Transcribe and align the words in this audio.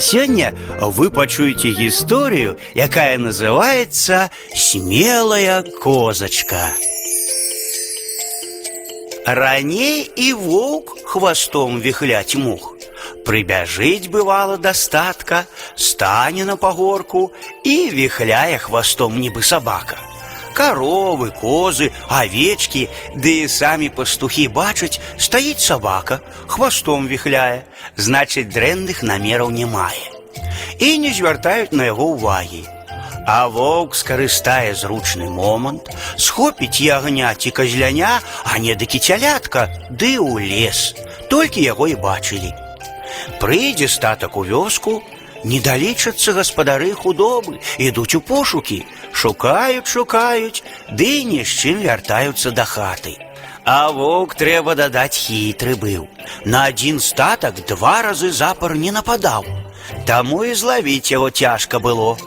Сегодня 0.00 0.54
вы 0.80 1.10
пачуеце 1.10 1.68
гісторыю, 1.76 2.58
якая 2.74 3.18
называется 3.18 4.30
смелая 4.56 5.62
козочка. 5.62 6.72
Раней 9.26 10.10
і 10.16 10.32
воўк 10.32 10.96
хвастом 11.04 11.80
віхляць 11.80 12.34
мух. 12.34 12.74
Прыбяжыць 13.26 14.08
бывала 14.08 14.56
дастатка, 14.56 15.44
стане 15.76 16.44
на 16.44 16.56
пагорку 16.56 17.30
і 17.62 17.90
віхляе 17.92 18.56
хвастом 18.58 19.20
нібы 19.20 19.42
сабака. 19.42 20.00
Коровы, 20.55 21.31
козы, 21.31 21.91
овечки, 22.07 22.87
ды 23.15 23.43
і 23.43 23.47
самі 23.51 23.89
пастухі 23.89 24.47
бачаць, 24.47 25.01
стаіць 25.19 25.59
сабака, 25.59 26.21
хвастом 26.47 27.07
віхляе, 27.11 27.67
значыць 27.97 28.47
дрэнных 28.47 29.03
намераў 29.03 29.51
не 29.51 29.65
мае. 29.65 30.07
І 30.79 30.97
не 30.97 31.11
звяртаюць 31.11 31.75
на 31.75 31.91
яго 31.91 32.15
ўвагі. 32.15 32.63
А 33.27 33.49
воўк 33.49 33.95
скарыстае 33.99 34.75
зручны 34.79 35.27
момант, 35.29 35.89
схопіць 36.15 36.79
ягня 36.79 37.33
ці 37.35 37.51
казляня, 37.51 38.21
а 38.45 38.57
не 38.59 38.75
да 38.75 38.85
кіцялятка, 38.85 39.67
ды 39.89 40.15
ў 40.21 40.39
лес. 40.39 40.93
Толькі 41.27 41.65
яго 41.65 41.89
і 41.91 41.99
бачылі. 41.99 42.53
Прыйдзе 43.41 43.89
статак 43.89 44.37
у 44.37 44.45
вёску, 44.45 45.01
не 45.43 45.59
далічацца 45.59 46.33
гаспадары 46.33 46.91
худобы, 46.93 47.59
ідуць 47.77 48.15
у 48.15 48.21
пошукі, 48.21 48.81
шукаюць, 49.13 49.87
шукаюць, 49.87 50.63
ды 50.91 51.23
ні 51.23 51.43
з 51.45 51.51
чым 51.61 51.81
вяртаюцца 51.85 52.51
да 52.51 52.65
хаты. 52.65 53.17
А 53.65 53.89
воўк 53.89 54.35
трэба 54.37 54.75
дадаць 54.77 55.17
хітры 55.17 55.75
быў. 55.75 56.07
На 56.45 56.65
адзін 56.69 56.99
статак 56.99 57.65
два 57.65 58.01
разы 58.05 58.31
запар 58.31 58.75
не 58.77 58.91
нападаў. 58.91 59.45
Таму 60.05 60.43
і 60.45 60.53
злавіць 60.53 61.11
яго 61.11 61.29
цяжка 61.29 61.79
было. 61.79 62.17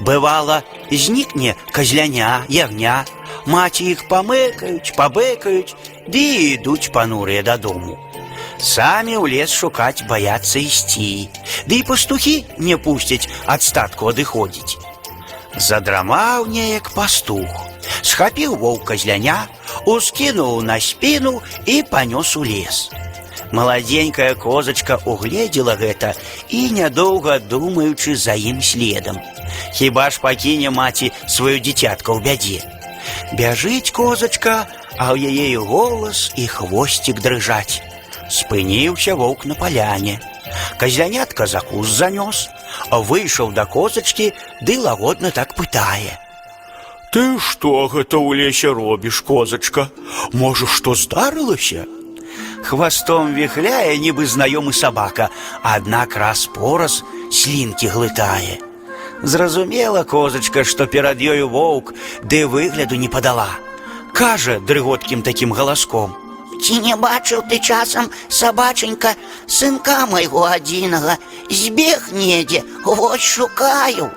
Бывала, 0.00 0.62
знікне 0.90 1.54
казляня, 1.72 2.44
ягня, 2.48 3.04
маці 3.46 3.84
іх 3.94 4.06
памыкаюць, 4.08 4.94
пабэкаюць, 4.98 5.74
ды 6.06 6.18
і 6.18 6.42
ідуць 6.58 6.90
панурыя 6.92 7.42
дадому. 7.42 7.98
Самі 8.58 9.18
ў 9.18 9.26
лес 9.34 9.50
шукаць 9.50 10.06
баяцца 10.06 10.62
ісці, 10.62 11.28
ды 11.66 11.82
і 11.82 11.86
пастухі 11.88 12.36
не 12.58 12.78
пусцяць 12.78 13.28
ад 13.46 13.62
статку 13.62 14.12
адыходзіць. 14.12 14.78
Задрамаў 15.58 16.46
неяк 16.48 16.94
пастух, 16.94 17.50
схапіў 18.00 18.56
воўка 18.56 18.96
зляня, 18.96 19.48
ускінуў 19.86 20.62
на 20.62 20.80
спіну 20.80 21.42
і 21.66 21.82
панёс 21.90 22.36
у 22.36 22.44
лес. 22.44 22.88
Маладзенькая 23.52 24.34
козачка 24.34 24.96
угледзела 25.04 25.76
гэта 25.76 26.14
і 26.48 26.70
нядоўга 26.72 27.38
думаючы 27.38 28.16
за 28.16 28.32
ім 28.32 28.62
следам. 28.62 29.20
Хіба 29.76 30.08
ж 30.10 30.20
пакіне 30.24 30.70
маці 30.70 31.12
сваё 31.28 31.60
дзіцятка 31.60 32.16
ў 32.16 32.24
бядзе. 32.24 32.64
Бяжыць 33.36 33.92
козачка, 33.92 34.64
а 34.96 35.12
ў 35.12 35.28
яе 35.28 35.52
і 35.52 35.60
голас 35.60 36.32
і 36.36 36.48
хвосцік 36.48 37.20
дрыжаць. 37.20 37.85
Спыніўся 38.30 39.14
воўк 39.14 39.44
на 39.46 39.54
паляне. 39.54 40.20
Казянятка 40.78 41.46
за 41.46 41.60
куст 41.60 41.92
занёс, 41.96 42.48
выйшаў 42.90 43.52
да 43.52 43.64
козачкі 43.64 44.32
ды 44.60 44.78
лагодна 44.78 45.30
так 45.30 45.54
пытае. 45.54 46.18
Ты 47.12 47.38
што 47.38 47.88
гэта 47.92 48.16
ў 48.16 48.40
лесе 48.40 48.72
робіш, 48.72 49.20
козачка? 49.20 49.90
Можа, 50.32 50.66
што 50.66 50.94
здарылася? 50.96 51.84
Хвастом 52.64 53.34
віхляе, 53.34 53.98
нібы 53.98 54.24
знаёмы 54.24 54.72
сабака, 54.72 55.28
аднак 55.62 56.16
раз 56.16 56.46
пораз 56.46 57.02
слінкі 57.30 57.92
глытае. 57.92 58.60
Зразумела 59.22 60.04
козачка, 60.04 60.64
што 60.64 60.86
перад 60.86 61.20
ёю 61.20 61.48
воўк 61.52 61.92
ды 62.24 62.46
выгляду 62.46 62.96
не 62.96 63.08
падала. 63.08 63.60
Кажа 64.12 64.58
дрыготкім 64.58 65.22
такім 65.22 65.52
галаском: 65.52 66.16
Ці 66.62 66.78
не 66.78 66.94
бачыў 66.96 67.42
ты 67.50 67.58
часам 67.58 68.10
сабаченька 68.28 69.14
сынка 69.46 70.06
майго 70.06 70.44
адзінага 70.46 71.16
збег 71.50 72.10
недзе 72.12 72.62
вось 72.84 73.30
шукаю 73.34 74.10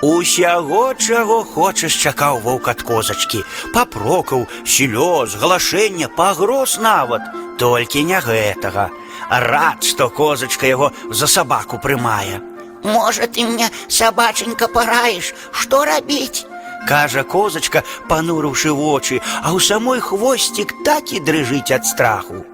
Усяго, 0.00 0.94
чаго 0.94 1.44
хочаш, 1.44 1.92
чакаў 1.92 2.38
воўк 2.40 2.68
ад 2.72 2.80
козачкі, 2.88 3.42
папрокаў, 3.74 4.46
слёз, 4.64 5.36
галашэння, 5.36 6.08
пагроз 6.08 6.78
нават, 6.80 7.20
толькі 7.60 8.04
не 8.08 8.16
гэтага. 8.16 8.88
Рад, 9.28 9.84
што 9.84 10.08
козачка 10.08 10.64
яго 10.66 10.88
за 11.10 11.28
сабаку 11.28 11.76
прымае. 11.76 12.40
Можа 12.82 13.26
ты 13.26 13.44
мне 13.44 13.68
сабаченька 13.88 14.68
параеш 14.68 15.34
што 15.52 15.84
рабіць 15.84 16.46
Кажа 16.88 17.22
козачка, 17.24 17.84
панурыўшы 18.08 18.72
вочы, 18.72 19.20
а 19.42 19.52
ў 19.52 19.60
самой 19.60 20.00
хвосцік 20.00 20.74
так 20.84 21.12
і 21.12 21.20
дрыжыць 21.20 21.70
ад 21.70 21.86
страху. 21.86 22.44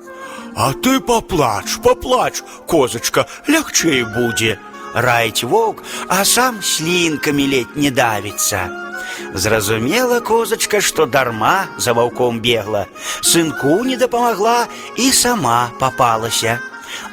А 0.56 0.72
ты 0.72 1.00
паплач, 1.00 1.78
паплач, 1.84 2.42
козачка, 2.66 3.26
лягчэй 3.46 4.04
будзе. 4.04 4.58
Раіць 4.94 5.44
воўк, 5.44 5.84
а 6.08 6.24
сам 6.24 6.62
слінкамі 6.62 7.44
ледь 7.46 7.76
не 7.76 7.90
давіцца. 7.90 8.64
Зразумела 9.34 10.20
козачка, 10.20 10.80
што 10.80 11.06
дарма 11.06 11.66
за 11.76 11.92
ваўком 11.92 12.40
бегла, 12.40 12.86
сынку 13.20 13.84
не 13.84 13.96
дапамагла 13.96 14.66
і 14.96 15.12
сама 15.12 15.70
папалася. 15.78 16.58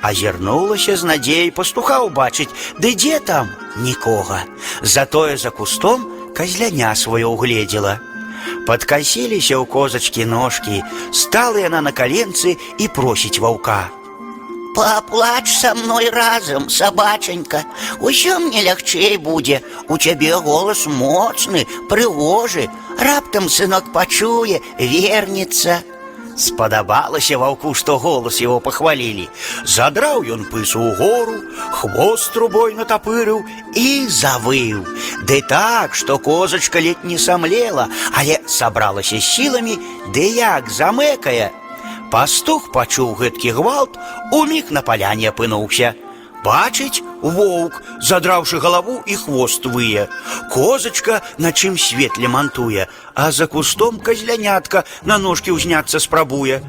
Азірнулася 0.02 0.96
з 0.96 1.04
надзеяй 1.04 1.52
пастуха 1.52 2.00
ўбачыць, 2.08 2.52
ды 2.80 2.96
дзе 2.96 3.20
там 3.20 3.52
нікога. 3.76 4.44
Затое 4.82 5.36
за 5.38 5.52
кустом 5.52 6.08
казляня 6.38 6.94
сваё 6.96 7.34
угледзела. 7.34 8.00
Падкасіліся 8.68 9.60
ў 9.60 9.66
козачкі 9.68 10.26
ножкі, 10.26 10.84
стала 11.12 11.60
яна 11.64 11.82
на 11.82 11.92
каленцы 11.92 12.56
і 12.78 12.88
просіць 12.88 13.40
ваўка. 13.40 13.92
Паплач 14.74 15.48
са 15.54 15.76
мной 15.76 16.10
разам, 16.10 16.70
сабаченька. 16.70 17.64
Усё 18.02 18.40
мне 18.40 18.64
лягчэй 18.64 19.18
будзе. 19.18 19.62
У 19.88 19.98
цябе 19.98 20.34
голас 20.38 20.88
моцны, 20.88 21.68
прыгожы. 21.90 22.70
Раптам 22.98 23.50
сынок 23.50 23.94
пачуе, 23.94 24.62
вернецца. 24.80 25.84
Спадабалася 26.38 27.38
ваўку, 27.38 27.74
што 27.78 27.98
голас 28.02 28.40
яго 28.42 28.60
пахвалілі. 28.60 29.30
Задраў 29.70 30.26
ён 30.26 30.46
пысу 30.50 30.82
ў 30.82 30.98
гору, 30.98 31.38
хвост 31.78 32.34
трубой 32.34 32.74
натапырыў 32.74 33.44
і 33.78 33.90
завыў. 34.10 34.82
Ды 35.30 35.42
так, 35.46 35.94
што 35.94 36.18
козачка 36.18 36.82
ледь 36.82 37.06
не 37.06 37.20
самлела, 37.22 37.88
але 38.18 38.40
сабралася 38.48 39.22
з 39.22 39.26
сіламі, 39.30 39.78
ды 40.10 40.26
як 40.42 40.74
замэкае. 40.74 41.54
Пастух 42.10 42.72
пачуў 42.74 43.14
гэткі 43.22 43.54
гвалт, 43.54 43.98
уміг 44.34 44.74
на 44.74 44.82
паляне 44.82 45.30
апынуўся. 45.30 45.94
Бачыць, 46.48 47.00
воўк, 47.22 47.80
задраўшы 48.04 48.60
галаву 48.60 49.00
і 49.08 49.16
хвост 49.16 49.66
вые. 49.66 50.10
Козачка 50.52 51.22
на 51.38 51.54
чым 51.54 51.78
свет 51.78 52.18
лямантуе, 52.18 52.88
а 53.16 53.32
за 53.32 53.48
кустом 53.48 54.00
казлянятка 54.00 54.84
на 55.08 55.18
ножкі 55.18 55.56
ўзняцца 55.56 56.04
спрабуе. 56.04 56.60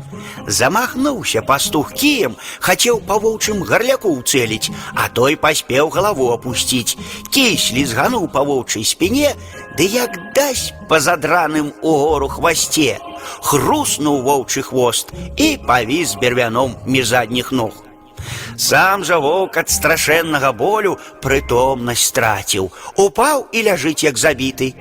Замахнуўся 0.47 1.43
пастух 1.43 1.91
кіем, 1.93 2.37
хацеў 2.61 3.01
па 3.03 3.19
воўчым 3.19 3.67
гарляку 3.67 4.15
ўцэліць, 4.15 4.71
а 4.95 5.09
той 5.11 5.35
паспеў 5.35 5.91
галаву 5.91 6.31
апусціць. 6.31 6.95
Кій 7.35 7.59
слізгануў 7.59 8.31
па 8.31 8.47
воўчай 8.47 8.87
спіне, 8.87 9.35
ды 9.75 9.91
як 9.91 10.15
дась 10.39 10.71
па 10.87 11.01
задраным 11.01 11.75
угору 11.83 12.31
хвасце. 12.31 13.03
Хруснуў 13.43 14.23
воўчы 14.23 14.63
хвост 14.63 15.11
і 15.35 15.59
павіс 15.67 16.15
бервяном 16.23 16.79
між 16.87 17.11
задніх 17.11 17.51
ног. 17.51 17.75
Сам 18.59 19.05
жа 19.05 19.19
воўк 19.19 19.57
ад 19.63 19.71
страшэннага 19.71 20.53
болю 20.53 20.99
прытомнасць 21.23 22.07
страціў, 22.11 22.71
упаў 22.97 23.49
і 23.53 23.63
ляжыць 23.67 24.07
як 24.07 24.19
забіты. 24.19 24.75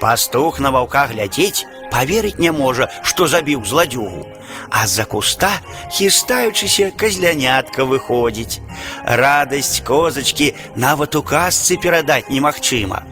Пастух 0.00 0.60
на 0.60 0.70
ваўка 0.70 1.06
глядзець, 1.12 1.66
паверыць 1.92 2.38
не 2.38 2.52
можа, 2.52 2.88
што 3.02 3.26
забіў 3.26 3.64
зладзюгу. 3.64 4.26
А 4.70 4.86
з-за 4.86 5.04
куста, 5.04 5.52
хістаючыся, 5.92 6.90
казлянятка 6.96 7.84
выходзіць. 7.84 8.60
Радасць 9.04 9.80
козачкі 9.84 10.54
нават 10.76 11.16
у 11.16 11.22
казцы 11.22 11.76
перадаць 11.76 12.28
немагчыма. 12.30 13.04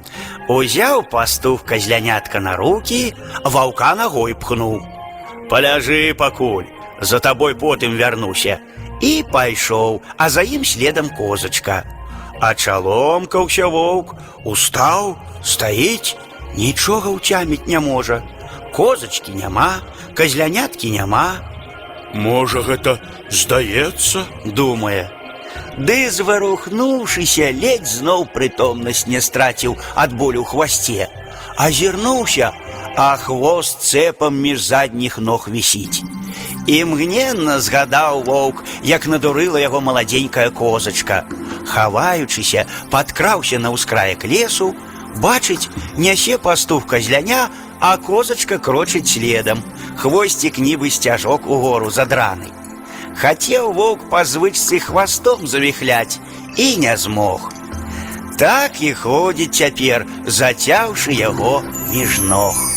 Узяў 0.48 1.02
пастух 1.10 1.64
казлянятка 1.64 2.40
на 2.40 2.56
руки, 2.56 3.14
ваўка 3.44 3.94
нагой 3.94 4.34
пхнуў. 4.34 4.81
Паляжы 5.50 6.14
пакуль, 6.14 6.66
за 7.00 7.20
табой 7.20 7.54
потым 7.54 7.96
вярнуся. 7.96 8.60
І 9.00 9.25
пайшоў, 9.32 10.00
а 10.16 10.28
за 10.31 10.43
ім 10.43 10.64
следам 10.64 11.10
козачка. 11.10 11.84
А 12.40 12.54
чаломкаўся 12.54 13.66
воўк, 13.66 14.14
устаў, 14.44 15.16
стаіць, 15.43 16.16
нічога 16.56 17.16
ўцяміць 17.16 17.66
не 17.66 17.81
можа. 17.81 18.22
Козачкі 18.72 19.32
няма, 19.32 19.81
казляняткі 20.14 20.90
няма, 20.90 21.28
Можа, 22.14 22.62
гэта 22.62 22.98
здаецца? 23.28 24.25
думае. 24.44 25.16
ды 25.76 26.08
зварухнуўшыся 26.10 27.50
ледзь 27.52 28.00
зноў 28.00 28.25
прытомнасць 28.32 29.06
не 29.12 29.20
страціў 29.20 29.76
ад 30.02 30.14
болю 30.16 30.40
ў 30.44 30.48
хвасце 30.52 31.08
азірнуўся 31.66 32.52
а 32.96 33.08
хвост 33.20 33.84
цэпам 33.84 34.40
між 34.46 34.64
задніх 34.64 35.19
ног 35.28 35.48
вісіць 35.52 36.00
імгненна 36.66 37.60
згадаў 37.60 38.25
воўк 38.26 38.64
як 38.82 39.06
надурыла 39.06 39.62
яго 39.62 39.81
маладзенькая 39.81 40.50
козачка 40.50 41.22
хаваючыся 41.72 42.66
падкраўся 42.90 43.62
на 43.62 43.72
ўскраек 43.76 44.25
лесу 44.25 44.75
бачыць 45.22 45.70
нясе 45.96 46.38
пастух 46.38 46.87
казляня 46.87 47.48
а 47.81 47.96
козачка 47.96 48.58
крочыць 48.58 49.08
следам 49.14 49.64
хвосцік 49.96 50.58
нібы 50.58 50.90
сцяжок 50.90 51.46
угору 51.46 51.90
задраны 51.90 52.56
Хацеў 53.16 53.72
воўк 53.72 54.02
па 54.12 54.25
звычцы 54.28 54.78
хвастом 54.87 55.46
завіхляць 55.48 56.20
і 56.56 56.76
не 56.76 56.96
змог. 57.00 57.48
Так 58.37 58.82
і 58.84 58.93
ходзіць 58.93 59.56
цяпер, 59.56 60.04
зацяўшы 60.26 61.16
яго 61.16 61.62
між 61.93 62.20
ног. 62.20 62.69